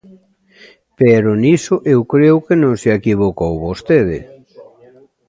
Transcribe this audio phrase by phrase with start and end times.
[0.99, 4.19] Pero niso eu creo que non se equivocou vostede.